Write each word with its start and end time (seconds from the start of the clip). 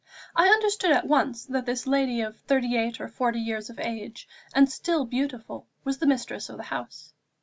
I 0.35 0.47
understood 0.47 0.89
at 0.91 1.05
once 1.05 1.45
that 1.45 1.67
this 1.67 1.85
lady 1.85 2.21
of 2.21 2.35
thirty 2.39 2.75
eight 2.75 2.99
or 2.99 3.07
forty 3.07 3.37
years 3.39 3.69
of 3.69 3.77
age, 3.79 4.27
and 4.51 4.67
still 4.67 5.05
beautiful, 5.05 5.67
was 5.83 5.99
the 5.99 6.07
mistress 6.07 6.49
of 6.49 6.57
the 6.57 6.63
house. 6.63 7.13